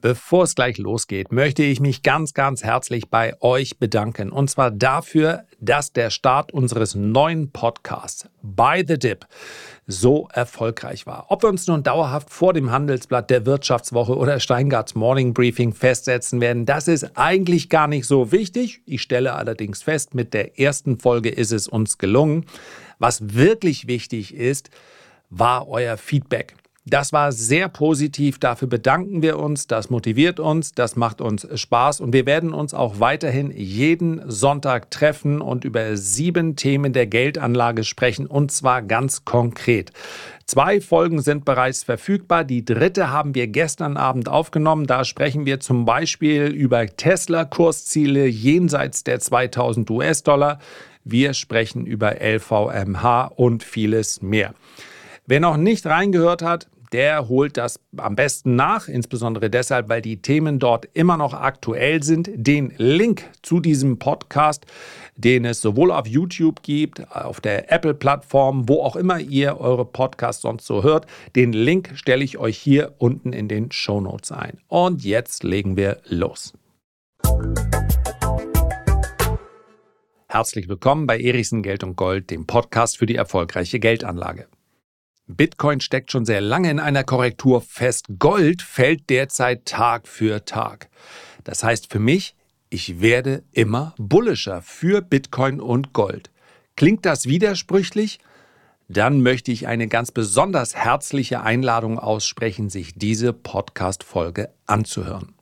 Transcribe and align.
Bevor 0.00 0.44
es 0.44 0.54
gleich 0.54 0.78
losgeht, 0.78 1.30
möchte 1.30 1.62
ich 1.62 1.78
mich 1.78 2.02
ganz, 2.02 2.32
ganz 2.32 2.64
herzlich 2.64 3.10
bei 3.10 3.34
euch 3.42 3.78
bedanken. 3.78 4.32
Und 4.32 4.48
zwar 4.48 4.70
dafür, 4.70 5.44
dass 5.60 5.92
der 5.92 6.08
Start 6.08 6.52
unseres 6.52 6.94
neuen 6.94 7.52
Podcasts 7.52 8.26
By 8.42 8.82
the 8.86 8.98
Dip 8.98 9.26
so 9.86 10.28
erfolgreich 10.32 11.06
war. 11.06 11.26
Ob 11.28 11.42
wir 11.42 11.50
uns 11.50 11.66
nun 11.66 11.82
dauerhaft 11.82 12.30
vor 12.30 12.54
dem 12.54 12.70
Handelsblatt 12.70 13.28
der 13.28 13.44
Wirtschaftswoche 13.44 14.16
oder 14.16 14.40
Steingarts 14.40 14.94
Morning 14.94 15.34
Briefing 15.34 15.74
festsetzen 15.74 16.40
werden, 16.40 16.64
das 16.64 16.88
ist 16.88 17.18
eigentlich 17.18 17.68
gar 17.68 17.86
nicht 17.86 18.06
so 18.06 18.32
wichtig. 18.32 18.80
Ich 18.86 19.02
stelle 19.02 19.34
allerdings 19.34 19.82
fest, 19.82 20.14
mit 20.14 20.32
der 20.32 20.58
ersten 20.58 20.98
Folge 20.98 21.28
ist 21.28 21.52
es 21.52 21.68
uns 21.68 21.98
gelungen. 21.98 22.46
Was 22.98 23.34
wirklich 23.34 23.86
wichtig 23.86 24.34
ist, 24.34 24.70
war 25.28 25.68
euer 25.68 25.98
Feedback. 25.98 26.54
Das 26.86 27.12
war 27.12 27.30
sehr 27.30 27.68
positiv. 27.68 28.38
Dafür 28.38 28.66
bedanken 28.66 29.20
wir 29.20 29.38
uns. 29.38 29.66
Das 29.66 29.90
motiviert 29.90 30.40
uns. 30.40 30.72
Das 30.72 30.96
macht 30.96 31.20
uns 31.20 31.46
Spaß. 31.54 32.00
Und 32.00 32.14
wir 32.14 32.24
werden 32.24 32.54
uns 32.54 32.72
auch 32.72 33.00
weiterhin 33.00 33.50
jeden 33.50 34.22
Sonntag 34.30 34.90
treffen 34.90 35.42
und 35.42 35.64
über 35.64 35.98
sieben 35.98 36.56
Themen 36.56 36.94
der 36.94 37.06
Geldanlage 37.06 37.84
sprechen. 37.84 38.26
Und 38.26 38.50
zwar 38.50 38.80
ganz 38.80 39.26
konkret. 39.26 39.92
Zwei 40.46 40.80
Folgen 40.80 41.20
sind 41.20 41.44
bereits 41.44 41.84
verfügbar. 41.84 42.44
Die 42.44 42.64
dritte 42.64 43.10
haben 43.10 43.34
wir 43.34 43.46
gestern 43.46 43.98
Abend 43.98 44.30
aufgenommen. 44.30 44.86
Da 44.86 45.04
sprechen 45.04 45.44
wir 45.44 45.60
zum 45.60 45.84
Beispiel 45.84 46.46
über 46.46 46.86
Tesla-Kursziele 46.86 48.26
jenseits 48.26 49.04
der 49.04 49.20
2000 49.20 49.90
US-Dollar. 49.90 50.58
Wir 51.04 51.34
sprechen 51.34 51.84
über 51.84 52.16
LVMH 52.22 53.26
und 53.36 53.62
vieles 53.62 54.22
mehr. 54.22 54.54
Wer 55.30 55.38
noch 55.38 55.56
nicht 55.56 55.86
reingehört 55.86 56.42
hat, 56.42 56.66
der 56.90 57.28
holt 57.28 57.56
das 57.56 57.78
am 57.96 58.16
besten 58.16 58.56
nach, 58.56 58.88
insbesondere 58.88 59.48
deshalb, 59.48 59.88
weil 59.88 60.02
die 60.02 60.20
Themen 60.20 60.58
dort 60.58 60.88
immer 60.92 61.16
noch 61.16 61.34
aktuell 61.34 62.02
sind. 62.02 62.28
Den 62.34 62.74
Link 62.78 63.22
zu 63.40 63.60
diesem 63.60 64.00
Podcast, 64.00 64.66
den 65.14 65.44
es 65.44 65.60
sowohl 65.60 65.92
auf 65.92 66.08
YouTube 66.08 66.64
gibt, 66.64 67.08
auf 67.14 67.40
der 67.40 67.70
Apple-Plattform, 67.70 68.68
wo 68.68 68.82
auch 68.82 68.96
immer 68.96 69.20
ihr 69.20 69.60
eure 69.60 69.84
Podcasts 69.84 70.42
sonst 70.42 70.66
so 70.66 70.82
hört, 70.82 71.06
den 71.36 71.52
Link 71.52 71.92
stelle 71.94 72.24
ich 72.24 72.38
euch 72.38 72.58
hier 72.58 72.96
unten 72.98 73.32
in 73.32 73.46
den 73.46 73.70
Show 73.70 74.00
Notes 74.00 74.32
ein. 74.32 74.58
Und 74.66 75.04
jetzt 75.04 75.44
legen 75.44 75.76
wir 75.76 75.98
los. 76.08 76.54
Herzlich 80.26 80.68
willkommen 80.68 81.06
bei 81.06 81.20
Erichsen 81.20 81.62
Geld 81.62 81.84
und 81.84 81.94
Gold, 81.94 82.32
dem 82.32 82.48
Podcast 82.48 82.98
für 82.98 83.06
die 83.06 83.14
erfolgreiche 83.14 83.78
Geldanlage. 83.78 84.48
Bitcoin 85.36 85.80
steckt 85.80 86.10
schon 86.10 86.24
sehr 86.24 86.40
lange 86.40 86.70
in 86.70 86.80
einer 86.80 87.04
Korrektur 87.04 87.60
fest. 87.60 88.06
Gold 88.18 88.62
fällt 88.62 89.08
derzeit 89.10 89.64
Tag 89.64 90.08
für 90.08 90.44
Tag. 90.44 90.88
Das 91.44 91.62
heißt 91.62 91.90
für 91.90 91.98
mich, 92.00 92.34
ich 92.68 93.00
werde 93.00 93.42
immer 93.52 93.94
bullischer 93.98 94.62
für 94.62 95.02
Bitcoin 95.02 95.60
und 95.60 95.92
Gold. 95.92 96.30
Klingt 96.76 97.04
das 97.04 97.26
widersprüchlich? 97.26 98.20
Dann 98.88 99.22
möchte 99.22 99.52
ich 99.52 99.68
eine 99.68 99.86
ganz 99.86 100.10
besonders 100.10 100.74
herzliche 100.74 101.42
Einladung 101.42 101.98
aussprechen, 101.98 102.70
sich 102.70 102.94
diese 102.94 103.32
Podcast-Folge 103.32 104.50
anzuhören. 104.66 105.34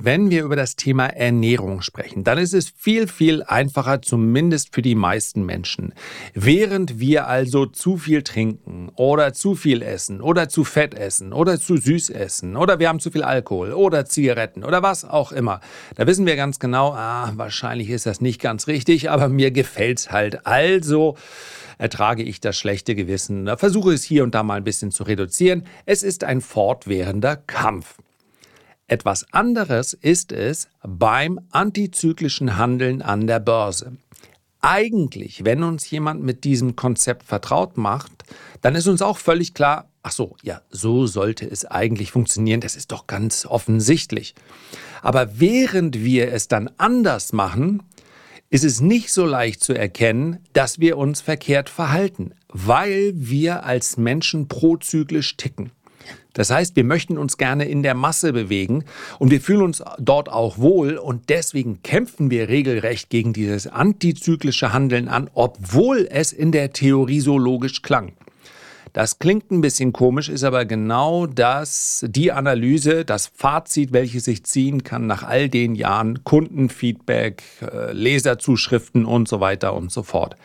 Wenn 0.00 0.30
wir 0.30 0.44
über 0.44 0.54
das 0.54 0.76
Thema 0.76 1.06
Ernährung 1.06 1.82
sprechen, 1.82 2.22
dann 2.22 2.38
ist 2.38 2.54
es 2.54 2.70
viel, 2.70 3.08
viel 3.08 3.42
einfacher, 3.42 4.00
zumindest 4.00 4.72
für 4.72 4.80
die 4.80 4.94
meisten 4.94 5.44
Menschen. 5.44 5.92
Während 6.34 7.00
wir 7.00 7.26
also 7.26 7.66
zu 7.66 7.96
viel 7.96 8.22
trinken 8.22 8.92
oder 8.94 9.32
zu 9.32 9.56
viel 9.56 9.82
essen 9.82 10.20
oder 10.20 10.48
zu 10.48 10.62
fett 10.62 10.94
essen 10.94 11.32
oder 11.32 11.58
zu 11.58 11.78
süß 11.78 12.10
essen 12.10 12.56
oder 12.56 12.78
wir 12.78 12.88
haben 12.88 13.00
zu 13.00 13.10
viel 13.10 13.24
Alkohol 13.24 13.72
oder 13.72 14.04
Zigaretten 14.04 14.62
oder 14.62 14.84
was 14.84 15.04
auch 15.04 15.32
immer, 15.32 15.60
da 15.96 16.06
wissen 16.06 16.26
wir 16.26 16.36
ganz 16.36 16.60
genau, 16.60 16.92
ah, 16.92 17.32
wahrscheinlich 17.34 17.90
ist 17.90 18.06
das 18.06 18.20
nicht 18.20 18.40
ganz 18.40 18.68
richtig, 18.68 19.10
aber 19.10 19.28
mir 19.28 19.50
gefällt's 19.50 20.12
halt. 20.12 20.46
Also 20.46 21.16
ertrage 21.76 22.22
ich 22.22 22.40
das 22.40 22.56
schlechte 22.56 22.94
Gewissen, 22.94 23.50
versuche 23.56 23.94
es 23.94 24.04
hier 24.04 24.22
und 24.22 24.36
da 24.36 24.44
mal 24.44 24.58
ein 24.58 24.64
bisschen 24.64 24.92
zu 24.92 25.02
reduzieren. 25.02 25.64
Es 25.86 26.04
ist 26.04 26.22
ein 26.22 26.40
fortwährender 26.40 27.34
Kampf. 27.34 27.96
Etwas 28.90 29.30
anderes 29.34 29.92
ist 29.92 30.32
es 30.32 30.68
beim 30.82 31.38
antizyklischen 31.50 32.56
Handeln 32.56 33.02
an 33.02 33.26
der 33.26 33.38
Börse. 33.38 33.98
Eigentlich, 34.62 35.44
wenn 35.44 35.62
uns 35.62 35.90
jemand 35.90 36.22
mit 36.22 36.42
diesem 36.44 36.74
Konzept 36.74 37.24
vertraut 37.24 37.76
macht, 37.76 38.24
dann 38.62 38.74
ist 38.74 38.88
uns 38.88 39.02
auch 39.02 39.18
völlig 39.18 39.52
klar, 39.52 39.90
ach 40.02 40.12
so, 40.12 40.36
ja, 40.42 40.62
so 40.70 41.06
sollte 41.06 41.44
es 41.48 41.66
eigentlich 41.66 42.12
funktionieren, 42.12 42.62
das 42.62 42.76
ist 42.76 42.90
doch 42.90 43.06
ganz 43.06 43.44
offensichtlich. 43.44 44.34
Aber 45.02 45.38
während 45.38 46.02
wir 46.02 46.32
es 46.32 46.48
dann 46.48 46.70
anders 46.78 47.34
machen, 47.34 47.82
ist 48.48 48.64
es 48.64 48.80
nicht 48.80 49.12
so 49.12 49.26
leicht 49.26 49.62
zu 49.62 49.74
erkennen, 49.74 50.38
dass 50.54 50.80
wir 50.80 50.96
uns 50.96 51.20
verkehrt 51.20 51.68
verhalten, 51.68 52.32
weil 52.48 53.12
wir 53.14 53.64
als 53.64 53.98
Menschen 53.98 54.48
prozyklisch 54.48 55.36
ticken. 55.36 55.72
Das 56.32 56.50
heißt, 56.50 56.76
wir 56.76 56.84
möchten 56.84 57.18
uns 57.18 57.36
gerne 57.36 57.64
in 57.64 57.82
der 57.82 57.94
Masse 57.94 58.32
bewegen 58.32 58.84
und 59.18 59.30
wir 59.30 59.40
fühlen 59.40 59.62
uns 59.62 59.82
dort 59.98 60.28
auch 60.28 60.58
wohl 60.58 60.96
und 60.96 61.30
deswegen 61.30 61.82
kämpfen 61.82 62.30
wir 62.30 62.48
regelrecht 62.48 63.10
gegen 63.10 63.32
dieses 63.32 63.66
antizyklische 63.66 64.72
Handeln 64.72 65.08
an, 65.08 65.30
obwohl 65.34 66.06
es 66.10 66.32
in 66.32 66.52
der 66.52 66.72
Theorie 66.72 67.20
so 67.20 67.38
logisch 67.38 67.82
klang. 67.82 68.12
Das 68.92 69.18
klingt 69.18 69.50
ein 69.50 69.60
bisschen 69.60 69.92
komisch, 69.92 70.28
ist 70.28 70.44
aber 70.44 70.64
genau 70.64 71.26
das, 71.26 72.04
die 72.08 72.32
Analyse, 72.32 73.04
das 73.04 73.26
Fazit, 73.26 73.92
welches 73.92 74.26
ich 74.26 74.44
ziehen 74.44 74.82
kann 74.82 75.06
nach 75.06 75.22
all 75.22 75.48
den 75.48 75.74
Jahren 75.74 76.24
Kundenfeedback, 76.24 77.42
äh, 77.60 77.92
Leserzuschriften 77.92 79.04
und 79.04 79.28
so 79.28 79.40
weiter 79.40 79.74
und 79.74 79.92
so 79.92 80.02
fort. 80.02 80.36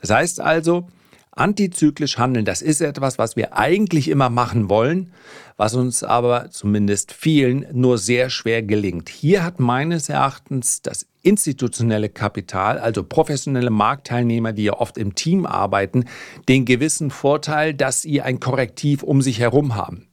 Das 0.00 0.10
heißt 0.10 0.40
also, 0.40 0.88
Antizyklisch 1.36 2.16
handeln, 2.16 2.46
das 2.46 2.62
ist 2.62 2.80
etwas, 2.80 3.18
was 3.18 3.36
wir 3.36 3.56
eigentlich 3.56 4.08
immer 4.08 4.30
machen 4.30 4.70
wollen, 4.70 5.12
was 5.58 5.74
uns 5.74 6.02
aber 6.02 6.50
zumindest 6.50 7.12
vielen 7.12 7.66
nur 7.72 7.98
sehr 7.98 8.30
schwer 8.30 8.62
gelingt. 8.62 9.10
Hier 9.10 9.44
hat 9.44 9.60
meines 9.60 10.08
Erachtens 10.08 10.80
das 10.80 11.06
institutionelle 11.20 12.08
Kapital, 12.08 12.78
also 12.78 13.02
professionelle 13.02 13.70
Marktteilnehmer, 13.70 14.54
die 14.54 14.64
ja 14.64 14.72
oft 14.74 14.96
im 14.96 15.14
Team 15.14 15.44
arbeiten, 15.44 16.06
den 16.48 16.64
gewissen 16.64 17.10
Vorteil, 17.10 17.74
dass 17.74 18.02
sie 18.02 18.22
ein 18.22 18.40
Korrektiv 18.40 19.02
um 19.02 19.20
sich 19.20 19.38
herum 19.38 19.74
haben. 19.74 20.08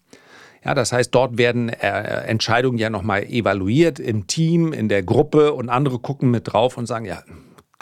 Ja, 0.65 0.73
das 0.73 0.91
heißt, 0.91 1.13
dort 1.15 1.37
werden 1.37 1.69
äh, 1.69 2.25
Entscheidungen 2.25 2.77
ja 2.77 2.89
nochmal 2.89 3.23
evaluiert 3.23 3.99
im 3.99 4.27
Team, 4.27 4.73
in 4.73 4.89
der 4.89 5.03
Gruppe 5.03 5.53
und 5.53 5.69
andere 5.69 5.99
gucken 5.99 6.31
mit 6.31 6.51
drauf 6.51 6.77
und 6.77 6.85
sagen, 6.85 7.05
ja, 7.05 7.23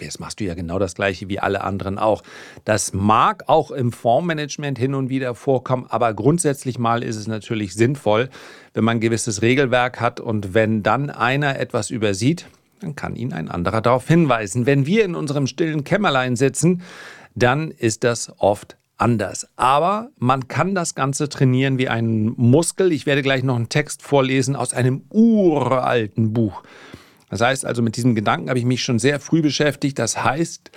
jetzt 0.01 0.19
machst 0.19 0.39
du 0.39 0.43
ja 0.43 0.53
genau 0.53 0.79
das 0.79 0.95
Gleiche 0.95 1.29
wie 1.29 1.39
alle 1.39 1.63
anderen 1.63 1.97
auch. 1.97 2.23
Das 2.65 2.93
mag 2.93 3.43
auch 3.47 3.71
im 3.71 3.91
Fondsmanagement 3.91 4.77
hin 4.77 4.93
und 4.93 5.09
wieder 5.09 5.35
vorkommen, 5.35 5.85
aber 5.89 6.13
grundsätzlich 6.13 6.79
mal 6.79 7.03
ist 7.03 7.15
es 7.15 7.27
natürlich 7.27 7.73
sinnvoll, 7.73 8.29
wenn 8.73 8.83
man 8.83 8.97
ein 8.97 9.01
gewisses 9.01 9.41
Regelwerk 9.41 9.99
hat 9.99 10.19
und 10.19 10.53
wenn 10.53 10.83
dann 10.83 11.09
einer 11.09 11.59
etwas 11.59 11.89
übersieht, 11.89 12.47
dann 12.79 12.95
kann 12.95 13.15
ihn 13.15 13.33
ein 13.33 13.49
anderer 13.49 13.81
darauf 13.81 14.07
hinweisen. 14.07 14.65
Wenn 14.65 14.85
wir 14.85 15.05
in 15.05 15.15
unserem 15.15 15.47
stillen 15.47 15.83
Kämmerlein 15.83 16.35
sitzen, 16.35 16.81
dann 17.35 17.71
ist 17.71 18.03
das 18.03 18.33
oft 18.39 18.77
anders. 18.97 19.47
Aber 19.55 20.09
man 20.17 20.47
kann 20.47 20.75
das 20.75 20.95
Ganze 20.95 21.27
trainieren 21.27 21.77
wie 21.77 21.89
einen 21.89 22.33
Muskel. 22.37 22.91
Ich 22.91 23.05
werde 23.05 23.21
gleich 23.21 23.43
noch 23.43 23.55
einen 23.55 23.69
Text 23.69 24.01
vorlesen 24.03 24.55
aus 24.55 24.73
einem 24.73 25.03
uralten 25.09 26.33
Buch. 26.33 26.63
Das 27.31 27.41
heißt 27.41 27.65
also, 27.65 27.81
mit 27.81 27.95
diesem 27.95 28.13
Gedanken 28.13 28.49
habe 28.49 28.59
ich 28.59 28.65
mich 28.65 28.83
schon 28.83 28.99
sehr 28.99 29.19
früh 29.19 29.41
beschäftigt. 29.41 29.97
Das 29.97 30.23
heißt, 30.23 30.69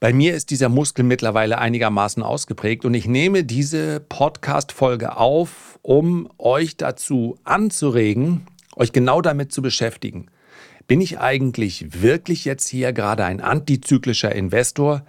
bei 0.00 0.12
mir 0.12 0.34
ist 0.34 0.50
dieser 0.50 0.68
Muskel 0.68 1.04
mittlerweile 1.04 1.58
einigermaßen 1.58 2.22
ausgeprägt 2.22 2.84
und 2.84 2.92
ich 2.94 3.06
nehme 3.06 3.44
diese 3.44 4.00
Podcast-Folge 4.00 5.16
auf, 5.16 5.78
um 5.82 6.28
euch 6.38 6.76
dazu 6.76 7.38
anzuregen, 7.44 8.46
euch 8.74 8.92
genau 8.92 9.22
damit 9.22 9.52
zu 9.52 9.62
beschäftigen. 9.62 10.26
Bin 10.88 11.00
ich 11.00 11.20
eigentlich 11.20 12.02
wirklich 12.02 12.44
jetzt 12.44 12.66
hier 12.66 12.92
gerade 12.92 13.24
ein 13.24 13.40
antizyklischer 13.40 14.34
Investor? 14.34 15.04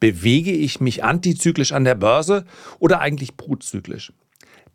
Bewege 0.00 0.52
ich 0.52 0.80
mich 0.80 1.04
antizyklisch 1.04 1.72
an 1.72 1.84
der 1.84 1.96
Börse 1.96 2.46
oder 2.78 3.00
eigentlich 3.00 3.36
prozyklisch? 3.36 4.12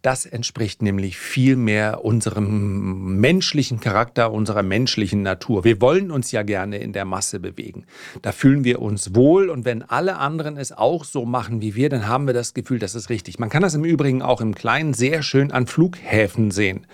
Das 0.04 0.26
entspricht 0.26 0.82
nämlich 0.82 1.18
viel 1.18 1.56
mehr 1.56 2.04
unserem 2.04 3.22
menschlichen 3.22 3.80
Charakter, 3.80 4.34
unserer 4.34 4.62
menschlichen 4.62 5.22
Natur. 5.22 5.64
Wir 5.64 5.80
wollen 5.80 6.12
uns 6.12 6.34
ja 6.34 6.44
gerne 6.44 6.80
in 6.80 6.92
der 6.92 7.06
Masse 7.06 7.40
bewegen. 7.40 7.86
Da 8.22 8.34
fühlen 8.34 8.66
wir 8.66 8.82
uns 8.82 9.16
wohl 9.16 9.50
und 9.50 9.64
wenn 9.64 9.82
alle 9.82 10.18
anderen 10.18 10.58
es 10.58 10.74
auch 10.74 11.06
so 11.06 11.24
machen 11.24 11.62
wie 11.62 11.76
wir, 11.76 11.88
dann 11.88 12.06
haben 12.06 12.28
wir 12.28 12.34
das 12.34 12.54
Gefühl, 12.54 12.80
das 12.80 12.96
ist 12.96 13.10
richtig. 13.10 13.40
Man 13.40 13.48
kann 13.48 13.62
das 13.62 13.76
im 13.76 13.86
Übrigen 13.86 14.22
auch 14.22 14.42
im 14.42 14.54
Kleinen 14.54 14.94
sehr 14.94 15.24
schön 15.24 15.54
an 15.54 15.68
Flughäfen 15.68 16.52
sehen. 16.52 16.86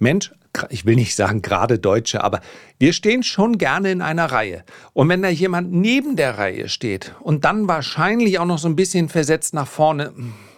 Mensch, 0.00 0.32
ich 0.70 0.84
will 0.84 0.96
nicht 0.96 1.14
sagen 1.14 1.40
gerade 1.40 1.78
Deutsche, 1.78 2.24
aber 2.24 2.40
wir 2.80 2.92
stehen 2.92 3.22
schon 3.22 3.58
gerne 3.58 3.92
in 3.92 4.02
einer 4.02 4.26
Reihe. 4.26 4.64
Und 4.92 5.08
wenn 5.08 5.22
da 5.22 5.28
jemand 5.28 5.72
neben 5.72 6.16
der 6.16 6.36
Reihe 6.36 6.68
steht 6.68 7.14
und 7.20 7.44
dann 7.44 7.68
wahrscheinlich 7.68 8.40
auch 8.40 8.44
noch 8.44 8.58
so 8.58 8.66
ein 8.66 8.74
bisschen 8.74 9.08
versetzt 9.08 9.54
nach 9.54 9.68
vorne, 9.68 10.12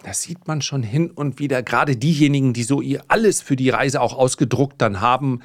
das 0.07 0.23
sieht 0.23 0.47
man 0.47 0.63
schon 0.63 0.85
hin 0.85 1.11
und 1.11 1.41
wieder. 1.41 1.65
Gerade 1.65 1.97
diejenigen, 1.97 2.53
die 2.53 2.63
so 2.63 2.81
ihr 2.81 3.03
alles 3.09 3.43
für 3.43 3.57
die 3.57 3.71
Reise 3.71 4.01
auch 4.01 4.17
ausgedruckt 4.17 4.81
dann 4.81 5.01
haben, 5.01 5.41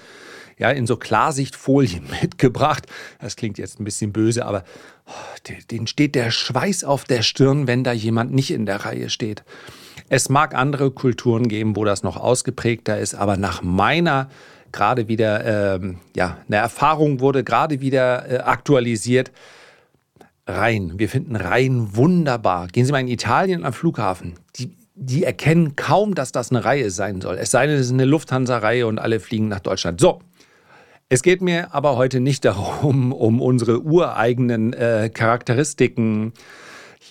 ja, 0.60 0.70
in 0.70 0.86
so 0.86 0.98
Klarsichtfolien 0.98 2.04
mitgebracht. 2.22 2.86
Das 3.20 3.36
klingt 3.36 3.58
jetzt 3.58 3.80
ein 3.80 3.86
bisschen 3.86 4.14
böse, 4.14 4.46
aber 4.46 4.64
oh, 5.08 5.52
denen 5.72 5.88
steht 5.88 6.14
der 6.14 6.30
Schweiß 6.30 6.84
auf 6.84 7.06
der 7.06 7.24
Stirn, 7.24 7.66
wenn 7.66 7.84
da 7.84 7.92
jemand 7.92 8.34
nicht 8.34 8.52
in 8.52 8.68
der 8.68 8.86
Reihe 8.86 9.10
steht. 9.10 9.44
Es 10.10 10.30
mag 10.30 10.54
andere 10.54 10.92
Kulturen 10.92 11.48
geben, 11.48 11.76
wo 11.76 11.84
das 11.84 12.04
noch 12.04 12.18
ausgeprägter 12.18 13.00
ist, 13.00 13.16
aber 13.16 13.38
nach 13.38 13.64
meiner 13.64 14.30
gerade 14.72 15.08
wieder, 15.08 15.76
ähm, 15.76 15.98
ja, 16.16 16.38
eine 16.48 16.58
Erfahrung 16.58 17.20
wurde 17.20 17.44
gerade 17.44 17.82
wieder 17.82 18.30
äh, 18.30 18.38
aktualisiert. 18.38 19.32
Reihen. 20.52 21.00
Wir 21.00 21.10
finden 21.10 21.36
Reihen 21.36 21.96
wunderbar. 21.96 22.68
Gehen 22.68 22.86
Sie 22.86 22.92
mal 22.92 23.00
in 23.00 23.08
Italien 23.08 23.66
am 23.66 23.74
Flughafen. 23.74 24.34
Die, 24.58 24.72
die 24.96 25.24
erkennen 25.24 25.76
kaum, 25.76 26.16
dass 26.16 26.32
das 26.32 26.52
eine 26.52 26.64
Reihe 26.64 26.92
sein 26.92 27.22
soll. 27.22 27.38
Es 27.38 27.52
sei 27.52 27.68
denn, 27.68 27.76
es 27.76 27.88
ist 27.88 27.94
eine 27.94 28.06
Lufthansa-Reihe 28.06 28.88
und 28.88 29.00
alle 29.00 29.20
fliegen 29.20 29.48
nach 29.48 29.60
Deutschland. 29.60 30.00
So. 30.00 30.20
Es 31.10 31.24
geht 31.24 31.42
mir 31.42 31.74
aber 31.74 31.98
heute 31.98 32.22
nicht 32.22 32.46
darum, 32.46 33.12
um 33.12 33.42
unsere 33.42 33.82
ureigenen 33.84 34.74
äh, 34.74 35.10
Charakteristiken 35.14 36.34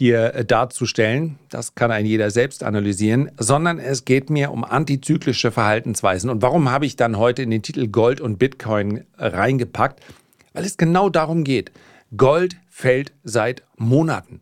hier 0.00 0.34
äh, 0.34 0.44
darzustellen. 0.46 1.38
Das 1.50 1.74
kann 1.74 1.90
ein 1.90 2.06
jeder 2.06 2.30
selbst 2.30 2.64
analysieren, 2.64 3.30
sondern 3.36 3.78
es 3.78 4.06
geht 4.06 4.30
mir 4.30 4.52
um 4.52 4.64
antizyklische 4.64 5.50
Verhaltensweisen. 5.50 6.30
Und 6.30 6.40
warum 6.40 6.70
habe 6.70 6.86
ich 6.86 6.96
dann 6.96 7.18
heute 7.18 7.42
in 7.42 7.50
den 7.50 7.60
Titel 7.60 7.88
Gold 7.88 8.22
und 8.22 8.38
Bitcoin 8.38 9.04
reingepackt? 9.18 10.00
Weil 10.54 10.64
es 10.64 10.78
genau 10.78 11.10
darum 11.10 11.44
geht. 11.44 11.70
Gold 12.16 12.56
fällt 12.80 13.12
seit 13.22 13.62
Monaten. 13.76 14.40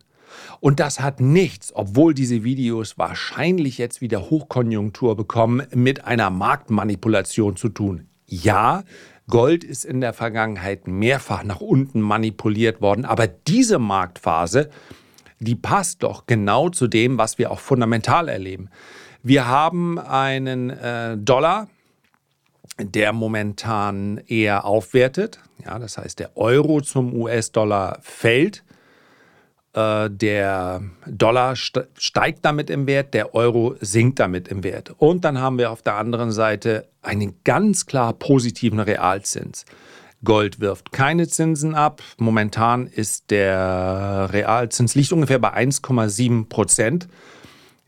Und 0.59 0.79
das 0.79 0.99
hat 0.99 1.19
nichts, 1.19 1.71
obwohl 1.75 2.13
diese 2.13 2.43
Videos 2.43 2.97
wahrscheinlich 2.97 3.77
jetzt 3.77 4.01
wieder 4.01 4.29
Hochkonjunktur 4.29 5.15
bekommen, 5.15 5.67
mit 5.73 6.05
einer 6.05 6.29
Marktmanipulation 6.29 7.55
zu 7.55 7.69
tun. 7.69 8.07
Ja, 8.25 8.83
Gold 9.29 9.63
ist 9.63 9.85
in 9.85 10.01
der 10.01 10.13
Vergangenheit 10.13 10.87
mehrfach 10.87 11.43
nach 11.43 11.61
unten 11.61 12.01
manipuliert 12.01 12.81
worden, 12.81 13.05
aber 13.05 13.27
diese 13.27 13.77
Marktphase, 13.77 14.69
die 15.39 15.55
passt 15.55 16.03
doch 16.03 16.25
genau 16.25 16.69
zu 16.69 16.87
dem, 16.87 17.17
was 17.17 17.37
wir 17.37 17.51
auch 17.51 17.59
fundamental 17.59 18.27
erleben. 18.27 18.69
Wir 19.21 19.47
haben 19.47 19.99
einen 19.99 20.69
äh, 20.69 21.17
Dollar, 21.17 21.67
der 22.79 23.13
momentan 23.13 24.21
eher 24.27 24.65
aufwertet. 24.65 25.39
Ja, 25.63 25.79
das 25.79 25.97
heißt, 25.97 26.19
der 26.19 26.37
Euro 26.37 26.81
zum 26.81 27.13
US-Dollar 27.13 27.99
fällt. 28.01 28.63
Äh, 29.73 30.09
der 30.09 30.81
Dollar 31.05 31.55
steigt 31.55 32.45
damit 32.45 32.69
im 32.69 32.87
Wert, 32.87 33.13
der 33.13 33.35
Euro 33.35 33.75
sinkt 33.79 34.19
damit 34.19 34.47
im 34.47 34.63
Wert. 34.63 34.93
Und 34.97 35.25
dann 35.25 35.39
haben 35.39 35.57
wir 35.57 35.71
auf 35.71 35.81
der 35.81 35.95
anderen 35.95 36.31
Seite 36.31 36.87
einen 37.01 37.35
ganz 37.43 37.85
klar 37.85 38.13
positiven 38.13 38.79
Realzins. 38.79 39.65
Gold 40.23 40.59
wirft 40.59 40.91
keine 40.91 41.27
Zinsen 41.27 41.75
ab. 41.75 42.01
Momentan 42.17 42.87
ist 42.87 43.31
der 43.31 44.29
Realzins 44.31 44.95
liegt 44.95 45.13
ungefähr 45.13 45.39
bei 45.39 45.53
1,7 45.53 46.49
Prozent. 46.49 47.07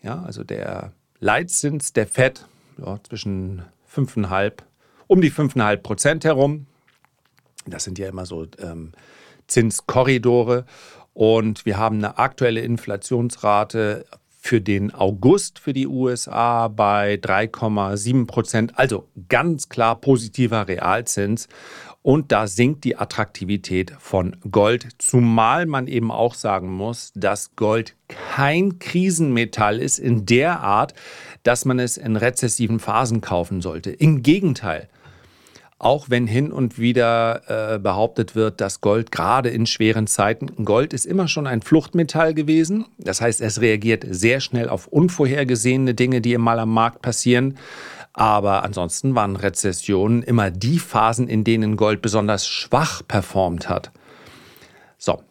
Ja, 0.02 0.24
also 0.24 0.44
der 0.44 0.94
Leitzins 1.20 1.94
der 1.94 2.08
Fed 2.08 2.46
ja, 2.78 3.00
zwischen 3.04 3.64
5,5 3.94 4.54
um 5.12 5.20
die 5.20 5.30
5,5 5.30 5.78
Prozent 5.78 6.24
herum. 6.24 6.68
Das 7.68 7.84
sind 7.84 8.00
ja 8.00 8.08
immer 8.08 8.26
so 8.26 8.48
ähm, 8.60 8.94
Zinskorridore. 9.46 10.66
Und 11.14 11.66
wir 11.66 11.78
haben 11.78 11.98
eine 11.98 12.18
aktuelle 12.18 12.62
Inflationsrate 12.62 14.06
für 14.40 14.62
den 14.62 14.94
August 14.96 15.60
für 15.60 15.74
die 15.74 15.86
USA 15.86 16.70
bei 16.70 17.16
3,7 17.16 18.26
Prozent. 18.26 18.80
Also 18.80 19.10
ganz 19.28 19.68
klar 19.68 20.00
positiver 20.00 20.70
Realzins. 20.70 21.50
Und 22.02 22.32
da 22.32 22.48
sinkt 22.48 22.86
die 22.86 22.96
Attraktivität 22.96 23.92
von 24.00 24.38
Gold, 24.50 24.88
zumal 24.98 25.66
man 25.66 25.88
eben 25.88 26.10
auch 26.10 26.36
sagen 26.36 26.72
muss, 26.72 27.12
dass 27.16 27.58
Gold 27.58 27.98
kein 28.08 28.80
Krisenmetall 28.80 29.78
ist 29.78 30.00
in 30.00 30.26
der 30.26 30.62
Art, 30.62 30.94
dass 31.44 31.66
man 31.66 31.80
es 31.80 31.98
in 31.98 32.16
rezessiven 32.16 32.80
Phasen 32.80 33.20
kaufen 33.20 33.62
sollte. 33.62 33.92
Im 33.92 34.24
Gegenteil. 34.24 34.88
Auch 35.84 36.12
wenn 36.12 36.28
hin 36.28 36.52
und 36.52 36.78
wieder 36.78 37.74
äh, 37.74 37.80
behauptet 37.80 38.36
wird, 38.36 38.62
dass 38.62 38.82
Gold 38.82 39.12
gerade 39.12 39.50
in 39.50 39.66
schweren 39.66 40.06
Zeiten, 40.06 40.64
Gold 40.64 40.94
ist 40.94 41.08
immer 41.08 41.28
schon 41.28 41.48
ein 41.48 41.64
Fluchtmetall 41.64 42.36
gewesen. 42.36 42.86
Das 43.00 43.20
heißt, 43.20 43.42
es 43.42 43.62
reagiert 43.62 44.06
sehr 44.08 44.42
schnell 44.42 44.70
auf 44.70 44.86
unvorhergesehene 44.86 45.96
Dinge, 45.96 46.22
die 46.22 46.38
mal 46.38 46.60
am 46.60 46.72
Markt 46.72 47.02
passieren. 47.02 47.58
Aber 48.14 48.62
ansonsten 48.64 49.16
waren 49.16 49.36
Rezessionen 49.36 50.22
immer 50.22 50.52
die 50.52 50.78
Phasen, 50.78 51.28
in 51.28 51.44
denen 51.44 51.78
Gold 51.78 52.04
besonders 52.04 52.46
schwach 52.46 53.02
performt 53.08 53.68
hat. 53.68 53.90
So. 55.00 55.24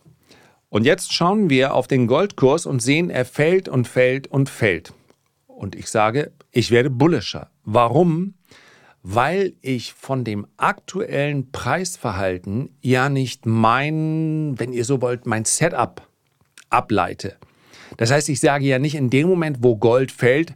Und 0.68 0.84
jetzt 0.84 1.12
schauen 1.12 1.48
wir 1.48 1.74
auf 1.74 1.86
den 1.86 2.08
Goldkurs 2.08 2.66
und 2.66 2.82
sehen, 2.82 3.08
er 3.08 3.24
fällt 3.24 3.68
und 3.68 3.86
fällt 3.86 4.26
und 4.26 4.48
fällt. 4.48 4.94
Und 5.46 5.76
ich 5.76 5.88
sage, 5.88 6.32
ich 6.50 6.72
werde 6.72 6.90
bullischer. 6.90 7.50
Warum? 7.64 8.34
Weil 9.02 9.54
ich 9.62 9.94
von 9.94 10.24
dem 10.24 10.46
aktuellen 10.56 11.50
Preisverhalten 11.52 12.70
ja 12.82 13.08
nicht 13.08 13.46
mein, 13.46 14.54
wenn 14.58 14.72
ihr 14.72 14.84
so 14.84 15.00
wollt, 15.00 15.26
mein 15.26 15.44
Setup 15.44 16.06
ableite. 16.68 17.36
Das 17.96 18.10
heißt, 18.10 18.28
ich 18.28 18.40
sage 18.40 18.66
ja 18.66 18.78
nicht 18.78 18.94
in 18.94 19.10
dem 19.10 19.28
Moment, 19.28 19.58
wo 19.62 19.76
Gold 19.76 20.12
fällt, 20.12 20.54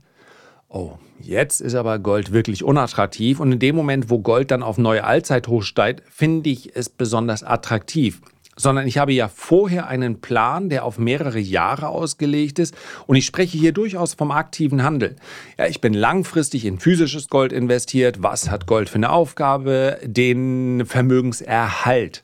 oh, 0.68 0.98
jetzt 1.20 1.60
ist 1.60 1.74
aber 1.74 1.98
Gold 1.98 2.32
wirklich 2.32 2.62
unattraktiv. 2.62 3.40
Und 3.40 3.52
in 3.52 3.58
dem 3.58 3.76
Moment, 3.76 4.10
wo 4.10 4.20
Gold 4.20 4.50
dann 4.50 4.62
auf 4.62 4.78
neue 4.78 5.04
Allzeithoch 5.04 5.62
steigt, 5.62 6.02
finde 6.10 6.50
ich 6.50 6.76
es 6.76 6.88
besonders 6.88 7.42
attraktiv 7.42 8.20
sondern 8.56 8.86
ich 8.86 8.98
habe 8.98 9.12
ja 9.12 9.28
vorher 9.28 9.88
einen 9.88 10.20
Plan, 10.20 10.68
der 10.68 10.84
auf 10.84 10.98
mehrere 10.98 11.38
Jahre 11.38 11.88
ausgelegt 11.88 12.58
ist. 12.58 12.74
Und 13.06 13.16
ich 13.16 13.26
spreche 13.26 13.58
hier 13.58 13.72
durchaus 13.72 14.14
vom 14.14 14.30
aktiven 14.30 14.82
Handel. 14.82 15.16
Ja, 15.58 15.66
ich 15.66 15.80
bin 15.80 15.94
langfristig 15.94 16.64
in 16.64 16.78
physisches 16.78 17.28
Gold 17.28 17.52
investiert. 17.52 18.22
Was 18.22 18.50
hat 18.50 18.66
Gold 18.66 18.88
für 18.88 18.96
eine 18.96 19.10
Aufgabe? 19.10 19.98
Den 20.04 20.84
Vermögenserhalt 20.86 22.22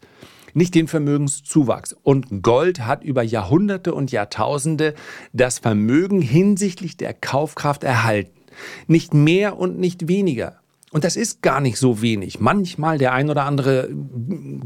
nicht 0.54 0.74
den 0.74 0.88
Vermögenszuwachs. 0.88 1.96
Und 2.02 2.42
Gold 2.42 2.80
hat 2.80 3.04
über 3.04 3.22
Jahrhunderte 3.22 3.94
und 3.94 4.10
Jahrtausende 4.10 4.94
das 5.32 5.60
Vermögen 5.60 6.20
hinsichtlich 6.20 6.96
der 6.96 7.14
Kaufkraft 7.14 7.84
erhalten. 7.84 8.32
Nicht 8.86 9.14
mehr 9.14 9.58
und 9.58 9.78
nicht 9.78 10.08
weniger. 10.08 10.59
Und 10.92 11.04
das 11.04 11.14
ist 11.14 11.40
gar 11.40 11.60
nicht 11.60 11.78
so 11.78 12.02
wenig. 12.02 12.40
Manchmal 12.40 12.98
der 12.98 13.12
ein 13.12 13.30
oder 13.30 13.44
andere 13.44 13.88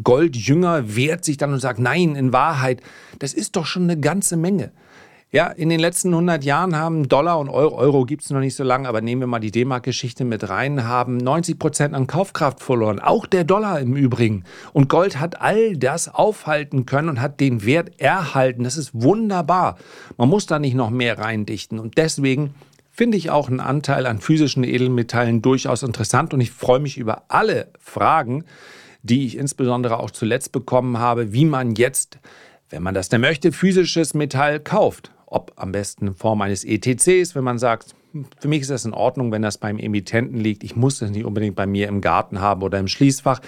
Goldjünger 0.03 0.97
wehrt 0.97 1.25
sich 1.25 1.37
dann 1.37 1.53
und 1.53 1.61
sagt, 1.61 1.79
nein, 1.79 2.17
in 2.17 2.33
Wahrheit, 2.33 2.81
das 3.19 3.35
ist 3.35 3.57
doch 3.57 3.67
schon 3.67 3.85
eine 3.85 4.01
ganze 4.01 4.37
Menge. 4.37 4.73
Ja, 5.35 5.49
in 5.49 5.69
den 5.69 5.81
letzten 5.81 6.11
100 6.11 6.45
Jahren 6.45 6.77
haben 6.77 7.09
Dollar 7.09 7.41
und 7.41 7.49
Euro, 7.49 7.75
Euro 7.77 8.05
gibt 8.05 8.23
es 8.23 8.31
noch 8.31 8.39
nicht 8.39 8.55
so 8.55 8.63
lange, 8.63 8.89
aber 8.89 9.01
nehmen 9.01 9.21
wir 9.21 9.27
mal 9.27 9.41
die 9.41 9.51
D-Mark-Geschichte 9.51 10.25
mit 10.25 10.49
rein, 10.49 10.85
haben 10.85 11.17
90 11.17 11.59
Prozent 11.59 11.93
an 11.93 12.07
Kaufkraft 12.07 12.63
verloren. 12.63 13.01
Auch 13.01 13.27
der 13.27 13.43
Dollar 13.43 13.81
im 13.81 13.97
Übrigen. 13.97 14.45
Und 14.73 14.89
Gold 14.89 15.19
hat 15.19 15.43
all 15.43 15.77
das 15.77 16.09
aufhalten 16.09 16.87
können 16.87 17.09
und 17.09 17.21
hat 17.21 17.41
den 17.41 17.67
Wert 17.67 18.01
erhalten. 18.01 18.63
Das 18.63 18.77
ist 18.77 18.93
wunderbar. 18.95 19.77
Man 20.17 20.29
muss 20.29 20.47
da 20.47 20.61
nicht 20.61 20.75
noch 20.75 20.91
mehr 20.91 21.19
reindichten. 21.19 21.81
Und 21.81 21.99
deswegen 21.99 22.55
finde 22.95 23.19
ich 23.19 23.29
auch 23.29 23.49
einen 23.49 23.59
Anteil 23.59 24.07
an 24.07 24.21
physischen 24.21 24.63
Edelmetallen 24.63 25.43
durchaus 25.43 25.83
interessant 25.83 26.33
und 26.33 26.41
ich 26.41 26.53
freue 26.53 26.79
mich 26.79 26.97
über 26.97 27.25
alle 27.27 27.67
Fragen, 27.81 28.45
die 29.03 29.27
ich 29.27 29.37
insbesondere 29.37 29.99
auch 29.99 30.13
zuletzt 30.13 30.53
bekommen 30.53 30.99
habe, 30.99 31.33
wie 31.33 31.45
man 31.45 31.75
jetzt, 31.75 32.19
wenn 32.71 32.85
man 32.85 32.95
das 32.95 33.09
denn 33.09 33.21
möchte, 33.21 33.51
physisches 33.51 34.15
Metall 34.15 34.61
kauft. 34.61 35.11
Ob 35.27 35.53
am 35.57 35.73
besten 35.73 36.07
in 36.07 36.15
Form 36.15 36.41
eines 36.41 36.65
ETCs, 36.65 37.35
wenn 37.35 37.43
man 37.43 37.59
sagt, 37.59 37.97
hm, 38.13 38.27
für 38.39 38.47
mich 38.47 38.61
ist 38.61 38.71
das 38.71 38.85
in 38.85 38.95
Ordnung, 38.95 39.33
wenn 39.33 39.43
das 39.43 39.59
beim 39.59 39.81
Emittenten 39.81 40.39
liegt. 40.39 40.63
Ich 40.63 40.77
muss 40.77 41.01
das 41.01 41.11
nicht 41.11 41.25
unbedingt 41.25 41.57
bei 41.57 41.67
mir 41.67 41.89
im 41.89 42.01
Garten 42.01 42.41
haben 42.41 42.63
oder 42.63 42.79
im 42.79 42.87
Schließfach. 42.87 43.41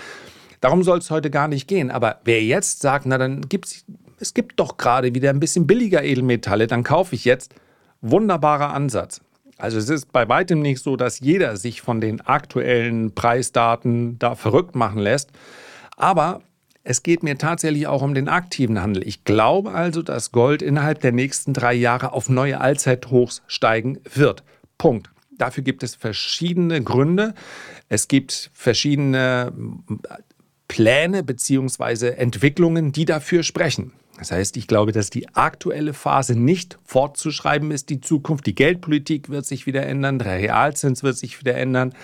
Darum 0.60 0.82
soll 0.82 0.98
es 0.98 1.12
heute 1.12 1.30
gar 1.30 1.46
nicht 1.46 1.68
gehen. 1.68 1.92
Aber 1.92 2.20
wer 2.24 2.42
jetzt 2.42 2.80
sagt, 2.80 3.06
na 3.06 3.16
dann 3.16 3.42
gibt's, 3.42 3.84
es 4.18 4.34
gibt 4.34 4.58
doch 4.58 4.76
gerade 4.76 5.14
wieder 5.14 5.30
ein 5.30 5.38
bisschen 5.38 5.68
billiger 5.68 6.02
Edelmetalle, 6.02 6.66
dann 6.66 6.82
kaufe 6.82 7.14
ich 7.14 7.24
jetzt. 7.24 7.54
Wunderbarer 8.00 8.74
Ansatz. 8.74 9.20
Also 9.58 9.78
es 9.78 9.88
ist 9.88 10.12
bei 10.12 10.28
weitem 10.28 10.60
nicht 10.60 10.82
so, 10.82 10.96
dass 10.96 11.20
jeder 11.20 11.56
sich 11.56 11.80
von 11.80 12.00
den 12.00 12.20
aktuellen 12.20 13.14
Preisdaten 13.14 14.18
da 14.18 14.34
verrückt 14.34 14.74
machen 14.74 14.98
lässt. 14.98 15.30
Aber 15.96 16.42
es 16.84 17.02
geht 17.02 17.22
mir 17.22 17.36
tatsächlich 17.38 17.86
auch 17.86 18.02
um 18.02 18.14
den 18.14 18.28
aktiven 18.28 18.80
Handel. 18.80 19.06
Ich 19.06 19.24
glaube 19.24 19.72
also, 19.72 20.02
dass 20.02 20.30
Gold 20.30 20.62
innerhalb 20.62 21.00
der 21.00 21.12
nächsten 21.12 21.52
drei 21.52 21.74
Jahre 21.74 22.12
auf 22.12 22.28
neue 22.28 22.60
Allzeithochs 22.60 23.42
steigen 23.46 23.98
wird. 24.14 24.44
Punkt. 24.78 25.10
Dafür 25.38 25.64
gibt 25.64 25.82
es 25.82 25.94
verschiedene 25.94 26.82
Gründe. 26.82 27.34
Es 27.88 28.08
gibt 28.08 28.50
verschiedene 28.54 29.52
Pläne 30.68 31.22
bzw. 31.22 32.10
Entwicklungen, 32.10 32.92
die 32.92 33.04
dafür 33.04 33.42
sprechen. 33.42 33.92
Das 34.18 34.30
heißt, 34.30 34.56
ich 34.56 34.66
glaube, 34.66 34.92
dass 34.92 35.10
die 35.10 35.28
aktuelle 35.34 35.92
Phase 35.92 36.38
nicht 36.38 36.78
fortzuschreiben 36.84 37.70
ist. 37.70 37.90
Die 37.90 38.00
Zukunft, 38.00 38.46
die 38.46 38.54
Geldpolitik 38.54 39.28
wird 39.28 39.44
sich 39.44 39.66
wieder 39.66 39.84
ändern, 39.84 40.18
der 40.18 40.38
Realzins 40.38 41.02
wird 41.02 41.18
sich 41.18 41.38
wieder 41.40 41.54
ändern, 41.54 41.94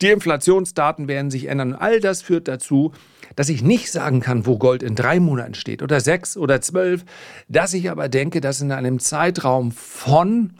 die 0.00 0.08
Inflationsdaten 0.08 1.06
werden 1.06 1.30
sich 1.30 1.46
ändern. 1.46 1.74
All 1.74 2.00
das 2.00 2.20
führt 2.20 2.48
dazu, 2.48 2.92
dass 3.36 3.48
ich 3.48 3.62
nicht 3.62 3.92
sagen 3.92 4.20
kann, 4.20 4.44
wo 4.44 4.58
Gold 4.58 4.82
in 4.82 4.96
drei 4.96 5.20
Monaten 5.20 5.54
steht 5.54 5.82
oder 5.82 6.00
sechs 6.00 6.36
oder 6.36 6.60
zwölf, 6.60 7.04
dass 7.48 7.74
ich 7.74 7.90
aber 7.90 8.08
denke, 8.08 8.40
dass 8.40 8.60
in 8.60 8.72
einem 8.72 8.98
Zeitraum 8.98 9.70
von 9.70 10.54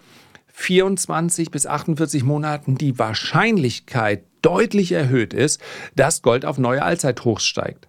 24 0.52 1.50
bis 1.50 1.66
48 1.66 2.22
Monaten 2.22 2.76
die 2.76 2.98
Wahrscheinlichkeit 2.98 4.22
deutlich 4.42 4.92
erhöht 4.92 5.34
ist, 5.34 5.60
dass 5.96 6.22
Gold 6.22 6.44
auf 6.44 6.58
neue 6.58 6.82
Allzeithochs 6.82 7.44
steigt. 7.44 7.88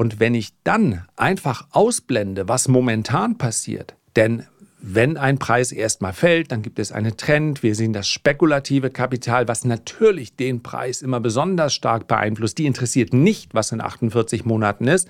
Und 0.00 0.18
wenn 0.18 0.34
ich 0.34 0.54
dann 0.64 1.04
einfach 1.16 1.66
ausblende, 1.72 2.48
was 2.48 2.68
momentan 2.68 3.36
passiert, 3.36 3.96
denn 4.16 4.44
wenn 4.80 5.18
ein 5.18 5.38
Preis 5.38 5.72
erstmal 5.72 6.14
fällt, 6.14 6.52
dann 6.52 6.62
gibt 6.62 6.78
es 6.78 6.90
einen 6.90 7.18
Trend. 7.18 7.62
Wir 7.62 7.74
sehen 7.74 7.92
das 7.92 8.08
spekulative 8.08 8.88
Kapital, 8.88 9.46
was 9.46 9.66
natürlich 9.66 10.34
den 10.36 10.62
Preis 10.62 11.02
immer 11.02 11.20
besonders 11.20 11.74
stark 11.74 12.08
beeinflusst. 12.08 12.56
Die 12.56 12.64
interessiert 12.64 13.12
nicht, 13.12 13.52
was 13.52 13.72
in 13.72 13.82
48 13.82 14.46
Monaten 14.46 14.88
ist, 14.88 15.06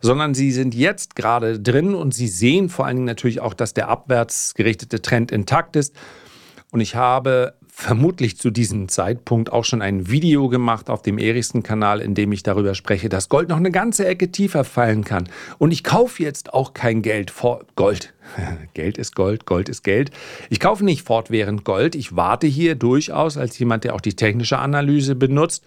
sondern 0.00 0.34
sie 0.34 0.50
sind 0.50 0.74
jetzt 0.74 1.14
gerade 1.14 1.60
drin 1.60 1.94
und 1.94 2.12
sie 2.12 2.26
sehen 2.26 2.68
vor 2.68 2.86
allen 2.86 2.96
Dingen 2.96 3.06
natürlich 3.06 3.38
auch, 3.38 3.54
dass 3.54 3.74
der 3.74 3.86
abwärts 3.86 4.54
gerichtete 4.54 5.00
Trend 5.00 5.30
intakt 5.30 5.76
ist. 5.76 5.94
Und 6.72 6.80
ich 6.80 6.96
habe 6.96 7.54
vermutlich 7.74 8.36
zu 8.36 8.50
diesem 8.50 8.88
Zeitpunkt 8.88 9.50
auch 9.50 9.64
schon 9.64 9.80
ein 9.80 10.10
Video 10.10 10.50
gemacht 10.50 10.90
auf 10.90 11.00
dem 11.00 11.16
Erichsen-Kanal, 11.16 12.02
in 12.02 12.14
dem 12.14 12.30
ich 12.30 12.42
darüber 12.42 12.74
spreche, 12.74 13.08
dass 13.08 13.30
Gold 13.30 13.48
noch 13.48 13.56
eine 13.56 13.70
ganze 13.70 14.06
Ecke 14.06 14.30
tiefer 14.30 14.64
fallen 14.64 15.04
kann. 15.04 15.28
Und 15.56 15.72
ich 15.72 15.82
kaufe 15.82 16.22
jetzt 16.22 16.52
auch 16.52 16.74
kein 16.74 17.00
Geld 17.00 17.30
vor 17.30 17.64
Gold. 17.74 18.12
Geld 18.74 18.98
ist 18.98 19.16
Gold, 19.16 19.46
Gold 19.46 19.70
ist 19.70 19.84
Geld. 19.84 20.10
Ich 20.50 20.60
kaufe 20.60 20.84
nicht 20.84 21.02
fortwährend 21.02 21.64
Gold. 21.64 21.94
Ich 21.94 22.14
warte 22.14 22.46
hier 22.46 22.74
durchaus 22.74 23.38
als 23.38 23.58
jemand, 23.58 23.84
der 23.84 23.94
auch 23.94 24.02
die 24.02 24.14
technische 24.14 24.58
Analyse 24.58 25.14
benutzt 25.14 25.64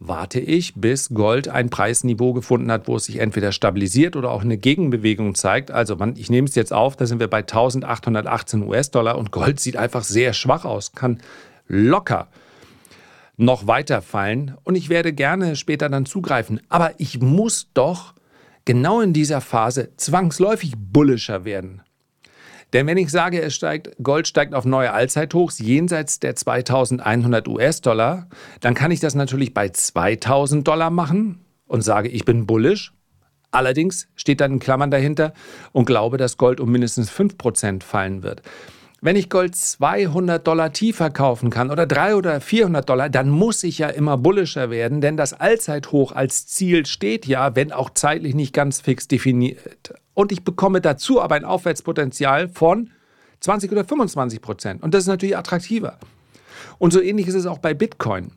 warte 0.00 0.40
ich, 0.40 0.74
bis 0.74 1.10
Gold 1.10 1.48
ein 1.48 1.68
Preisniveau 1.68 2.32
gefunden 2.32 2.72
hat, 2.72 2.88
wo 2.88 2.96
es 2.96 3.04
sich 3.04 3.18
entweder 3.18 3.52
stabilisiert 3.52 4.16
oder 4.16 4.30
auch 4.30 4.42
eine 4.42 4.56
Gegenbewegung 4.56 5.34
zeigt. 5.34 5.70
Also 5.70 5.94
man, 5.94 6.16
ich 6.16 6.30
nehme 6.30 6.48
es 6.48 6.54
jetzt 6.54 6.72
auf, 6.72 6.96
da 6.96 7.06
sind 7.06 7.20
wir 7.20 7.28
bei 7.28 7.38
1818 7.38 8.62
US-Dollar 8.62 9.18
und 9.18 9.30
Gold 9.30 9.60
sieht 9.60 9.76
einfach 9.76 10.02
sehr 10.02 10.32
schwach 10.32 10.64
aus, 10.64 10.92
kann 10.92 11.20
locker 11.68 12.28
noch 13.36 13.66
weiter 13.66 14.02
fallen 14.02 14.56
und 14.64 14.74
ich 14.74 14.88
werde 14.88 15.12
gerne 15.12 15.54
später 15.56 15.88
dann 15.88 16.06
zugreifen. 16.06 16.60
Aber 16.68 16.94
ich 16.98 17.20
muss 17.20 17.68
doch 17.72 18.14
genau 18.64 19.00
in 19.00 19.12
dieser 19.12 19.40
Phase 19.40 19.96
zwangsläufig 19.96 20.74
bullischer 20.76 21.44
werden. 21.44 21.82
Denn 22.72 22.86
wenn 22.86 22.98
ich 22.98 23.10
sage, 23.10 23.40
es 23.42 23.54
steigt, 23.54 23.90
Gold 24.02 24.28
steigt 24.28 24.54
auf 24.54 24.64
neue 24.64 24.92
Allzeithochs 24.92 25.58
jenseits 25.58 26.20
der 26.20 26.36
2100 26.36 27.48
US-Dollar, 27.48 28.28
dann 28.60 28.74
kann 28.74 28.90
ich 28.90 29.00
das 29.00 29.14
natürlich 29.14 29.54
bei 29.54 29.68
2000 29.68 30.66
Dollar 30.66 30.90
machen 30.90 31.44
und 31.66 31.82
sage, 31.82 32.08
ich 32.08 32.24
bin 32.24 32.46
bullish. 32.46 32.92
Allerdings 33.50 34.08
steht 34.14 34.40
dann 34.40 34.52
in 34.52 34.58
Klammern 34.60 34.92
dahinter 34.92 35.32
und 35.72 35.84
glaube, 35.84 36.16
dass 36.16 36.36
Gold 36.36 36.60
um 36.60 36.70
mindestens 36.70 37.10
5% 37.10 37.82
fallen 37.82 38.22
wird. 38.22 38.42
Wenn 39.02 39.16
ich 39.16 39.30
Gold 39.30 39.56
200 39.56 40.46
Dollar 40.46 40.72
tiefer 40.72 41.10
kaufen 41.10 41.48
kann 41.48 41.70
oder 41.70 41.86
300 41.86 42.14
oder 42.16 42.40
400 42.40 42.88
Dollar, 42.88 43.08
dann 43.08 43.30
muss 43.30 43.64
ich 43.64 43.78
ja 43.78 43.88
immer 43.88 44.18
bullischer 44.18 44.70
werden, 44.70 45.00
denn 45.00 45.16
das 45.16 45.32
Allzeithoch 45.32 46.12
als 46.12 46.46
Ziel 46.46 46.84
steht 46.84 47.26
ja, 47.26 47.56
wenn 47.56 47.72
auch 47.72 47.90
zeitlich 47.90 48.34
nicht 48.34 48.52
ganz 48.52 48.82
fix 48.82 49.08
definiert 49.08 49.94
und 50.14 50.32
ich 50.32 50.44
bekomme 50.44 50.80
dazu 50.80 51.20
aber 51.20 51.34
ein 51.34 51.44
Aufwärtspotenzial 51.44 52.48
von 52.48 52.90
20 53.40 53.72
oder 53.72 53.84
25 53.84 54.40
Prozent. 54.40 54.82
Und 54.82 54.94
das 54.94 55.04
ist 55.04 55.08
natürlich 55.08 55.36
attraktiver. 55.36 55.98
Und 56.78 56.92
so 56.92 57.00
ähnlich 57.00 57.26
ist 57.26 57.34
es 57.34 57.46
auch 57.46 57.58
bei 57.58 57.74
Bitcoin. 57.74 58.32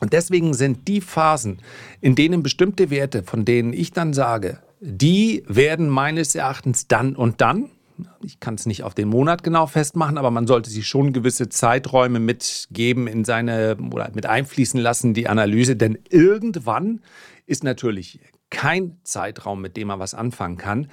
Und 0.00 0.12
deswegen 0.12 0.54
sind 0.54 0.88
die 0.88 1.00
Phasen, 1.00 1.58
in 2.00 2.14
denen 2.14 2.42
bestimmte 2.42 2.90
Werte, 2.90 3.22
von 3.22 3.44
denen 3.44 3.72
ich 3.72 3.92
dann 3.92 4.12
sage, 4.14 4.58
die 4.80 5.44
werden 5.46 5.88
meines 5.88 6.34
Erachtens 6.34 6.88
dann 6.88 7.14
und 7.14 7.42
dann, 7.42 7.70
ich 8.22 8.40
kann 8.40 8.54
es 8.54 8.64
nicht 8.64 8.82
auf 8.82 8.94
den 8.94 9.08
Monat 9.08 9.42
genau 9.42 9.66
festmachen, 9.66 10.16
aber 10.16 10.30
man 10.30 10.46
sollte 10.46 10.70
sich 10.70 10.88
schon 10.88 11.12
gewisse 11.12 11.50
Zeiträume 11.50 12.18
mitgeben 12.18 13.06
in 13.06 13.26
seine 13.26 13.76
oder 13.92 14.10
mit 14.14 14.24
einfließen 14.24 14.80
lassen, 14.80 15.12
die 15.12 15.28
Analyse, 15.28 15.76
denn 15.76 15.98
irgendwann 16.08 17.02
ist 17.46 17.62
natürlich 17.62 18.20
kein 18.50 18.98
Zeitraum, 19.04 19.60
mit 19.60 19.76
dem 19.76 19.88
man 19.88 19.98
was 19.98 20.14
anfangen 20.14 20.56
kann. 20.56 20.88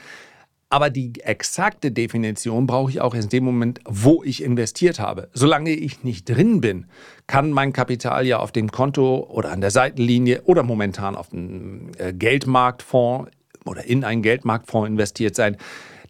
Aber 0.70 0.90
die 0.90 1.14
exakte 1.22 1.92
Definition 1.92 2.68
brauche 2.68 2.92
ich 2.92 3.00
auch 3.00 3.14
in 3.14 3.30
dem 3.30 3.46
Moment, 3.46 3.80
wo 3.86 4.22
ich 4.24 4.44
investiert 4.44 5.00
habe. 5.00 5.30
Solange 5.34 5.72
ich 5.72 6.04
nicht 6.04 6.28
drin 6.28 6.60
bin, 6.60 6.88
kann 7.26 7.52
mein 7.52 7.72
Kapital 7.72 8.26
ja 8.26 8.40
auf 8.40 8.52
dem 8.52 8.70
Konto 8.70 9.26
oder 9.30 9.52
an 9.52 9.62
der 9.62 9.72
Seitenlinie 9.72 10.42
oder 10.44 10.64
momentan 10.64 11.16
auf 11.16 11.30
dem 11.30 11.92
äh, 11.98 12.12
Geldmarktfonds 12.12 13.32
oder 13.66 13.86
in 13.86 14.04
einen 14.04 14.22
Geldmarktfonds 14.22 14.90
investiert 14.90 15.36
sein. 15.36 15.56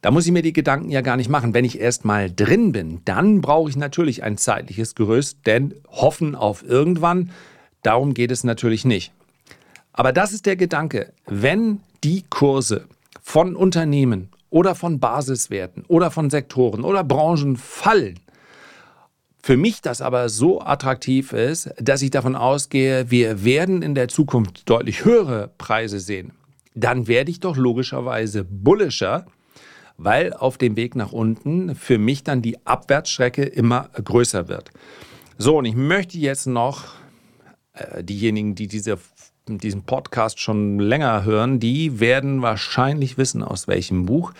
Da 0.01 0.09
muss 0.09 0.25
ich 0.25 0.31
mir 0.31 0.41
die 0.41 0.53
Gedanken 0.53 0.89
ja 0.89 1.01
gar 1.01 1.17
nicht 1.17 1.29
machen. 1.29 1.53
Wenn 1.53 1.65
ich 1.65 1.79
erst 1.79 2.03
mal 2.03 2.31
drin 2.31 2.71
bin, 2.71 3.01
dann 3.05 3.41
brauche 3.41 3.69
ich 3.69 3.75
natürlich 3.75 4.23
ein 4.23 4.37
zeitliches 4.37 4.95
Gerüst, 4.95 5.39
denn 5.45 5.75
hoffen 5.87 6.33
auf 6.33 6.63
irgendwann, 6.63 7.31
darum 7.83 8.15
geht 8.15 8.31
es 8.31 8.43
natürlich 8.43 8.85
nicht. 8.85 9.13
Aber 9.97 10.13
das 10.13 10.31
ist 10.31 10.45
der 10.45 10.55
Gedanke. 10.55 11.11
Wenn 11.25 11.81
die 12.03 12.23
Kurse 12.29 12.85
von 13.19 13.55
Unternehmen 13.55 14.29
oder 14.51 14.75
von 14.75 14.99
Basiswerten 14.99 15.85
oder 15.87 16.11
von 16.11 16.29
Sektoren 16.29 16.83
oder 16.83 17.03
Branchen 17.03 17.57
fallen, 17.57 18.19
für 19.41 19.57
mich 19.57 19.81
das 19.81 20.01
aber 20.01 20.29
so 20.29 20.61
attraktiv 20.61 21.33
ist, 21.33 21.71
dass 21.81 22.03
ich 22.03 22.11
davon 22.11 22.35
ausgehe, 22.35 23.09
wir 23.09 23.43
werden 23.43 23.81
in 23.81 23.95
der 23.95 24.07
Zukunft 24.07 24.69
deutlich 24.69 25.03
höhere 25.03 25.49
Preise 25.57 25.99
sehen, 25.99 26.33
dann 26.75 27.07
werde 27.07 27.31
ich 27.31 27.39
doch 27.39 27.57
logischerweise 27.57 28.43
bullischer, 28.43 29.25
weil 29.97 30.31
auf 30.31 30.59
dem 30.59 30.75
Weg 30.75 30.95
nach 30.95 31.11
unten 31.11 31.73
für 31.73 31.97
mich 31.97 32.23
dann 32.23 32.43
die 32.43 32.63
Abwärtsstrecke 32.67 33.41
immer 33.41 33.89
größer 33.95 34.47
wird. 34.47 34.69
So, 35.39 35.57
und 35.57 35.65
ich 35.65 35.75
möchte 35.75 36.19
jetzt 36.19 36.45
noch 36.45 36.83
äh, 37.73 38.03
diejenigen, 38.03 38.53
die 38.53 38.67
diese 38.67 38.99
diesen 39.47 39.83
Podcast 39.83 40.39
schon 40.39 40.79
länger 40.79 41.23
hören, 41.23 41.59
die 41.59 41.99
werden 41.99 42.41
wahrscheinlich 42.41 43.17
wissen, 43.17 43.43
aus 43.43 43.67
welchem 43.67 44.05
Buch. 44.05 44.33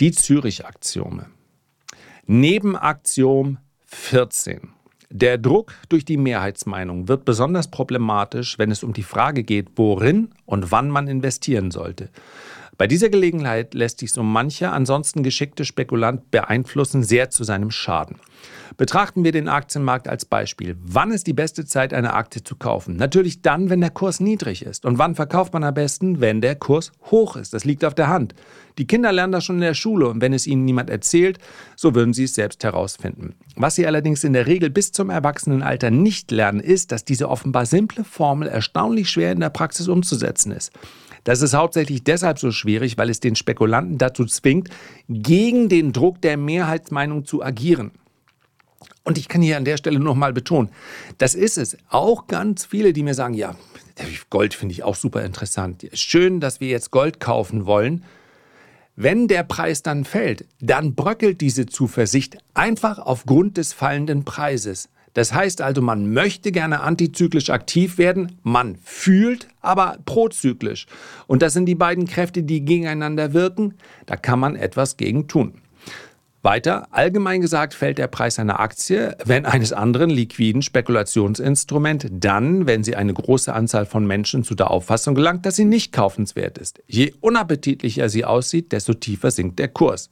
Die 0.00 0.10
Zürich-Axiome. 0.10 1.26
Nebenaxiom 2.26 3.58
14. 3.86 4.70
Der 5.10 5.38
Druck 5.38 5.74
durch 5.88 6.04
die 6.04 6.16
Mehrheitsmeinung 6.16 7.06
wird 7.06 7.24
besonders 7.24 7.70
problematisch, 7.70 8.58
wenn 8.58 8.72
es 8.72 8.82
um 8.82 8.92
die 8.92 9.04
Frage 9.04 9.44
geht, 9.44 9.68
worin 9.76 10.30
und 10.44 10.72
wann 10.72 10.90
man 10.90 11.06
investieren 11.06 11.70
sollte. 11.70 12.08
Bei 12.76 12.86
dieser 12.88 13.08
Gelegenheit 13.08 13.74
lässt 13.74 14.00
sich 14.00 14.10
so 14.10 14.22
mancher 14.22 14.72
ansonsten 14.72 15.22
geschickte 15.22 15.64
Spekulant 15.64 16.30
beeinflussen, 16.30 17.04
sehr 17.04 17.30
zu 17.30 17.44
seinem 17.44 17.70
Schaden. 17.70 18.16
Betrachten 18.76 19.22
wir 19.22 19.30
den 19.30 19.48
Aktienmarkt 19.48 20.08
als 20.08 20.24
Beispiel. 20.24 20.76
Wann 20.82 21.12
ist 21.12 21.28
die 21.28 21.32
beste 21.32 21.64
Zeit, 21.64 21.94
eine 21.94 22.14
Aktie 22.14 22.42
zu 22.42 22.56
kaufen? 22.56 22.96
Natürlich 22.96 23.42
dann, 23.42 23.70
wenn 23.70 23.80
der 23.80 23.90
Kurs 23.90 24.18
niedrig 24.18 24.64
ist. 24.64 24.84
Und 24.84 24.98
wann 24.98 25.14
verkauft 25.14 25.52
man 25.52 25.62
am 25.62 25.74
besten? 25.74 26.20
Wenn 26.20 26.40
der 26.40 26.56
Kurs 26.56 26.90
hoch 27.10 27.36
ist. 27.36 27.54
Das 27.54 27.64
liegt 27.64 27.84
auf 27.84 27.94
der 27.94 28.08
Hand. 28.08 28.34
Die 28.78 28.86
Kinder 28.88 29.12
lernen 29.12 29.32
das 29.32 29.44
schon 29.44 29.56
in 29.56 29.62
der 29.62 29.74
Schule 29.74 30.08
und 30.08 30.20
wenn 30.20 30.32
es 30.32 30.48
ihnen 30.48 30.64
niemand 30.64 30.90
erzählt, 30.90 31.38
so 31.76 31.94
würden 31.94 32.12
sie 32.12 32.24
es 32.24 32.34
selbst 32.34 32.64
herausfinden. 32.64 33.36
Was 33.54 33.76
sie 33.76 33.86
allerdings 33.86 34.24
in 34.24 34.32
der 34.32 34.48
Regel 34.48 34.68
bis 34.70 34.90
zum 34.90 35.10
Erwachsenenalter 35.10 35.90
nicht 35.92 36.32
lernen, 36.32 36.58
ist, 36.58 36.90
dass 36.90 37.04
diese 37.04 37.28
offenbar 37.28 37.66
simple 37.66 38.02
Formel 38.02 38.48
erstaunlich 38.48 39.10
schwer 39.10 39.30
in 39.30 39.38
der 39.40 39.50
Praxis 39.50 39.86
umzusetzen 39.86 40.50
ist. 40.50 40.72
Das 41.24 41.42
ist 41.42 41.54
hauptsächlich 41.54 42.04
deshalb 42.04 42.38
so 42.38 42.50
schwierig, 42.52 42.98
weil 42.98 43.10
es 43.10 43.20
den 43.20 43.34
Spekulanten 43.34 43.98
dazu 43.98 44.24
zwingt, 44.26 44.68
gegen 45.08 45.68
den 45.68 45.92
Druck 45.92 46.20
der 46.20 46.36
Mehrheitsmeinung 46.36 47.24
zu 47.24 47.42
agieren. 47.42 47.92
Und 49.02 49.18
ich 49.18 49.28
kann 49.28 49.42
hier 49.42 49.56
an 49.56 49.64
der 49.64 49.76
Stelle 49.76 49.98
nochmal 49.98 50.32
betonen, 50.32 50.70
das 51.18 51.34
ist 51.34 51.58
es. 51.58 51.76
Auch 51.88 52.26
ganz 52.26 52.64
viele, 52.64 52.92
die 52.92 53.02
mir 53.02 53.14
sagen, 53.14 53.34
ja, 53.34 53.54
Gold 54.30 54.54
finde 54.54 54.72
ich 54.72 54.82
auch 54.82 54.96
super 54.96 55.24
interessant. 55.24 55.86
Schön, 55.92 56.40
dass 56.40 56.60
wir 56.60 56.68
jetzt 56.68 56.90
Gold 56.90 57.20
kaufen 57.20 57.66
wollen. 57.66 58.04
Wenn 58.96 59.28
der 59.28 59.42
Preis 59.42 59.82
dann 59.82 60.04
fällt, 60.04 60.46
dann 60.60 60.94
bröckelt 60.94 61.40
diese 61.40 61.66
Zuversicht 61.66 62.38
einfach 62.54 62.98
aufgrund 62.98 63.56
des 63.56 63.72
fallenden 63.72 64.24
Preises. 64.24 64.88
Das 65.14 65.32
heißt 65.32 65.62
also, 65.62 65.80
man 65.80 66.12
möchte 66.12 66.52
gerne 66.52 66.80
antizyklisch 66.80 67.50
aktiv 67.50 67.98
werden, 67.98 68.38
man 68.42 68.76
fühlt 68.82 69.48
aber 69.60 69.98
prozyklisch. 70.04 70.86
Und 71.26 71.40
das 71.40 71.54
sind 71.54 71.66
die 71.66 71.74
beiden 71.74 72.06
Kräfte, 72.06 72.42
die 72.42 72.64
gegeneinander 72.64 73.32
wirken. 73.32 73.74
Da 74.06 74.16
kann 74.16 74.38
man 74.38 74.56
etwas 74.56 74.96
gegen 74.96 75.26
tun. 75.28 75.54
Weiter, 76.44 76.88
allgemein 76.90 77.40
gesagt 77.40 77.72
fällt 77.72 77.96
der 77.96 78.06
Preis 78.06 78.38
einer 78.38 78.60
Aktie, 78.60 79.16
wenn 79.24 79.46
eines 79.46 79.72
anderen 79.72 80.10
liquiden 80.10 80.60
Spekulationsinstrument, 80.60 82.06
dann, 82.12 82.66
wenn 82.66 82.84
sie 82.84 82.96
eine 82.96 83.14
große 83.14 83.50
Anzahl 83.50 83.86
von 83.86 84.06
Menschen 84.06 84.44
zu 84.44 84.54
der 84.54 84.70
Auffassung 84.70 85.14
gelangt, 85.14 85.46
dass 85.46 85.56
sie 85.56 85.64
nicht 85.64 85.92
kaufenswert 85.92 86.58
ist. 86.58 86.82
Je 86.86 87.14
unappetitlicher 87.22 88.10
sie 88.10 88.26
aussieht, 88.26 88.72
desto 88.72 88.92
tiefer 88.92 89.30
sinkt 89.30 89.58
der 89.58 89.68
Kurs. 89.68 90.10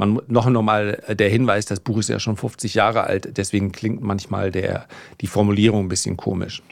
Man, 0.00 0.18
noch 0.28 0.46
einmal 0.46 1.02
der 1.10 1.28
Hinweis, 1.28 1.66
das 1.66 1.80
Buch 1.80 1.98
ist 1.98 2.08
ja 2.08 2.18
schon 2.18 2.38
50 2.38 2.72
Jahre 2.72 3.04
alt, 3.04 3.36
deswegen 3.36 3.70
klingt 3.70 4.00
manchmal 4.00 4.50
der, 4.50 4.88
die 5.20 5.26
Formulierung 5.26 5.84
ein 5.84 5.88
bisschen 5.88 6.16
komisch. 6.16 6.62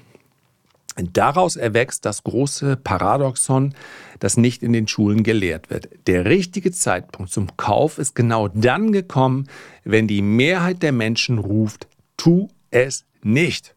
Daraus 0.96 1.56
erwächst 1.56 2.06
das 2.06 2.24
große 2.24 2.76
Paradoxon, 2.76 3.74
das 4.18 4.38
nicht 4.38 4.62
in 4.62 4.72
den 4.72 4.88
Schulen 4.88 5.24
gelehrt 5.24 5.68
wird. 5.68 5.90
Der 6.06 6.24
richtige 6.24 6.72
Zeitpunkt 6.72 7.30
zum 7.30 7.54
Kauf 7.58 7.98
ist 7.98 8.14
genau 8.14 8.48
dann 8.48 8.92
gekommen, 8.92 9.46
wenn 9.84 10.08
die 10.08 10.22
Mehrheit 10.22 10.82
der 10.82 10.92
Menschen 10.92 11.36
ruft, 11.36 11.86
tu 12.16 12.48
es 12.70 13.04
nicht. 13.22 13.74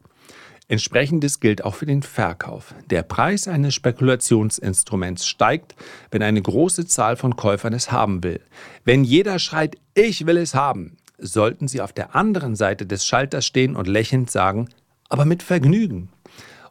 Entsprechendes 0.72 1.42
gilt 1.42 1.66
auch 1.66 1.76
für 1.76 1.86
den 1.86 2.02
Verkauf. 2.02 2.74
Der 2.90 3.04
Preis 3.04 3.50
eines 3.50 3.76
Spekulationsinstruments 3.76 5.28
steigt, 5.28 5.76
wenn 6.12 6.24
eine 6.24 6.42
große 6.42 6.86
Zahl 6.86 7.18
von 7.18 7.36
Käufern 7.36 7.74
es 7.74 7.92
haben 7.92 8.24
will. 8.24 8.40
Wenn 8.86 9.04
jeder 9.04 9.38
schreit, 9.38 9.76
ich 9.96 10.26
will 10.26 10.38
es 10.38 10.56
haben, 10.56 10.96
sollten 11.18 11.68
Sie 11.68 11.82
auf 11.82 11.92
der 11.92 12.16
anderen 12.16 12.56
Seite 12.56 12.86
des 12.86 13.06
Schalters 13.06 13.46
stehen 13.46 13.76
und 13.76 13.90
lächelnd 13.90 14.32
sagen, 14.32 14.70
aber 15.10 15.26
mit 15.26 15.44
Vergnügen. 15.44 16.08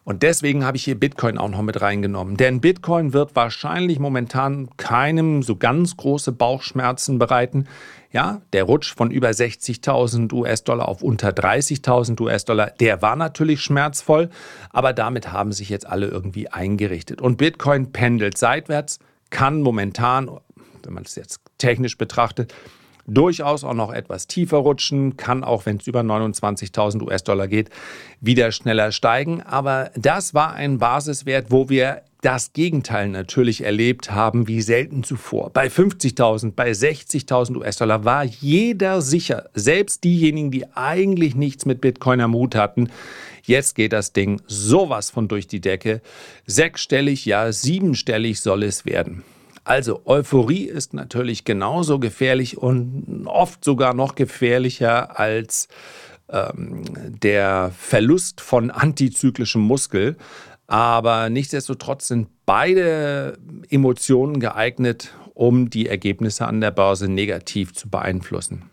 Und 0.05 0.23
deswegen 0.23 0.65
habe 0.65 0.77
ich 0.77 0.85
hier 0.85 0.99
Bitcoin 0.99 1.39
auch 1.39 1.49
noch 1.49 1.63
mit 1.63 1.81
reingenommen. 1.81 2.37
Denn 2.37 2.61
Bitcoin 2.61 3.13
wird 3.13 3.37
wahrscheinlich 3.37 3.99
momentan 3.99 4.69
keinem 4.77 5.43
so 5.43 5.57
ganz 5.57 5.97
große 5.97 6.33
Bauchschmerzen 6.33 7.19
bereiten. 7.19 7.67
Ja, 8.13 8.41
der 8.53 8.65
Rutsch 8.65 8.93
von 8.95 9.11
über 9.11 9.29
60.000 9.29 10.33
US-Dollar 10.33 10.89
auf 10.89 11.03
unter 11.03 11.29
30.000 11.29 12.21
US-Dollar, 12.21 12.71
der 12.81 13.03
war 13.03 13.15
natürlich 13.15 13.61
schmerzvoll, 13.61 14.31
aber 14.71 14.93
damit 14.93 15.31
haben 15.33 15.53
sich 15.53 15.69
jetzt 15.69 15.87
alle 15.87 16.09
irgendwie 16.09 16.49
eingerichtet. 16.49 17.21
Und 17.21 17.37
Bitcoin 17.37 17.93
pendelt 17.93 18.37
seitwärts, 18.37 18.99
kann 19.31 19.61
momentan, 19.61 20.29
wenn 20.83 20.95
man 20.95 21.05
es 21.05 21.15
jetzt 21.15 21.41
technisch 21.59 21.97
betrachtet, 21.99 22.53
durchaus 23.15 23.65
auch 23.65 23.75
noch 23.75 23.93
etwas 23.93 24.27
tiefer 24.27 24.59
rutschen, 24.59 25.17
kann 25.17 25.45
auch, 25.45 25.67
wenn 25.67 25.77
es 25.77 25.87
über 25.87 26.01
29.000 26.01 27.03
US-Dollar 27.03 27.49
geht, 27.49 27.71
wieder 28.21 28.53
schneller 28.53 28.93
steigen. 28.93 29.43
Aber 29.43 29.91
das 29.95 30.35
war 30.35 30.55
ein 30.55 30.79
Basiswert, 30.79 31.51
wo 31.51 31.69
wir 31.69 32.03
das 32.23 32.53
Gegenteil 32.53 33.09
natürlich 33.09 33.65
erlebt 33.65 34.11
haben, 34.11 34.47
wie 34.47 34.61
selten 34.61 35.03
zuvor. 35.03 35.51
Bei 35.51 35.69
50.000, 35.69 36.53
bei 36.55 36.71
60.000 36.71 37.57
US-Dollar 37.57 38.05
war 38.05 38.25
jeder 38.25 39.01
sicher, 39.01 39.49
selbst 39.55 40.05
diejenigen, 40.05 40.51
die 40.51 40.67
eigentlich 40.75 41.35
nichts 41.35 41.65
mit 41.65 41.81
Bitcoin 41.81 42.21
am 42.21 42.35
Hut 42.35 42.55
hatten. 42.55 42.91
Jetzt 43.43 43.75
geht 43.75 43.93
das 43.93 44.13
Ding 44.13 44.41
sowas 44.47 45.11
von 45.11 45.29
durch 45.29 45.47
die 45.47 45.61
Decke. 45.61 46.03
Sechsstellig, 46.47 47.25
ja 47.25 47.53
siebenstellig 47.53 48.41
soll 48.41 48.65
es 48.65 48.85
werden. 48.85 49.25
Also 49.65 50.03
Euphorie 50.05 50.65
ist 50.65 50.95
natürlich 50.95 51.45
genauso 51.45 51.99
gefährlich 51.99 52.59
und 52.59 53.27
oft 53.27 53.65
sogar 53.65 53.95
noch 53.95 54.15
gefährlicher 54.15 55.19
als 55.19 55.69
ähm, 56.29 56.85
der 57.23 57.73
Verlust 57.77 58.41
von 58.41 58.71
antizyklischem 58.71 59.61
Muskel. 59.61 60.17
Aber 60.67 61.31
nichtsdestotrotz 61.31 62.09
sind 62.09 62.29
beide 62.47 63.39
Emotionen 63.69 64.41
geeignet, 64.41 65.13
um 65.35 65.69
die 65.69 65.89
Ergebnisse 65.89 66.47
an 66.47 66.61
der 66.61 66.71
Börse 66.71 67.09
negativ 67.09 67.73
zu 67.75 67.89
beeinflussen. 67.91 68.71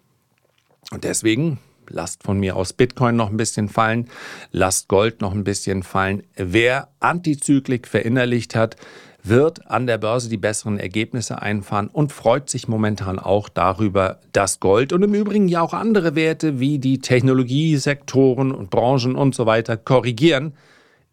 Und 0.91 1.03
deswegen 1.03 1.59
lasst 1.89 2.23
von 2.23 2.39
mir 2.39 2.55
aus 2.55 2.73
Bitcoin 2.73 3.15
noch 3.15 3.29
ein 3.29 3.37
bisschen 3.37 3.69
fallen, 3.69 4.09
lasst 4.51 4.87
Gold 4.87 5.21
noch 5.21 5.33
ein 5.33 5.43
bisschen 5.43 5.83
fallen. 5.83 6.23
Wer 6.35 6.89
Antizyklik 6.99 7.87
verinnerlicht 7.87 8.55
hat, 8.55 8.75
wird 9.23 9.69
an 9.69 9.87
der 9.87 9.97
Börse 9.97 10.29
die 10.29 10.37
besseren 10.37 10.79
Ergebnisse 10.79 11.41
einfahren 11.41 11.87
und 11.87 12.11
freut 12.11 12.49
sich 12.49 12.67
momentan 12.67 13.19
auch 13.19 13.49
darüber, 13.49 14.21
dass 14.31 14.59
Gold 14.59 14.93
und 14.93 15.03
im 15.03 15.13
Übrigen 15.13 15.47
ja 15.47 15.61
auch 15.61 15.73
andere 15.73 16.15
Werte 16.15 16.59
wie 16.59 16.79
die 16.79 16.99
Technologiesektoren 16.99 18.51
und 18.51 18.69
Branchen 18.69 19.15
und 19.15 19.35
so 19.35 19.45
weiter 19.45 19.77
korrigieren. 19.77 20.53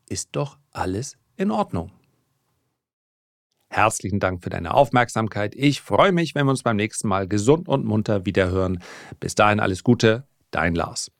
Ist 0.08 0.30
doch 0.32 0.58
alles 0.72 1.16
in 1.36 1.50
Ordnung. 1.50 1.90
Herzlichen 3.68 4.20
Dank 4.20 4.44
für 4.44 4.50
deine 4.50 4.72
Aufmerksamkeit. 4.72 5.54
Ich 5.56 5.80
freue 5.80 6.12
mich, 6.12 6.36
wenn 6.36 6.46
wir 6.46 6.50
uns 6.50 6.62
beim 6.62 6.76
nächsten 6.76 7.08
Mal 7.08 7.26
gesund 7.26 7.66
und 7.66 7.84
munter 7.84 8.24
wiederhören. 8.24 8.80
Bis 9.18 9.34
dahin 9.34 9.58
alles 9.58 9.82
Gute, 9.82 10.28
dein 10.52 10.76
Lars. 10.76 11.10